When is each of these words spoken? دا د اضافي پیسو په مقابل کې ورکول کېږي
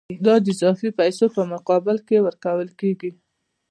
دا 0.25 0.35
د 0.45 0.47
اضافي 0.55 0.89
پیسو 0.99 1.25
په 1.35 1.41
مقابل 1.53 1.97
کې 2.07 2.17
ورکول 2.27 2.69
کېږي 2.79 3.11